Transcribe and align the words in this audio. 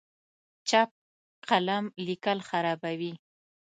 چپ 0.69 0.89
قلم 1.49 1.83
لیکل 2.07 2.37
خرابوي. 2.49 3.13